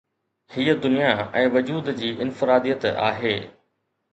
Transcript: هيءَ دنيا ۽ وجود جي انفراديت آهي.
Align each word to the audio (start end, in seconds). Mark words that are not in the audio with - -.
هيءَ 0.53 0.73
دنيا 0.85 1.11
۽ 1.43 1.51
وجود 1.57 1.89
جي 1.99 2.11
انفراديت 2.27 2.85
آهي. 2.95 3.37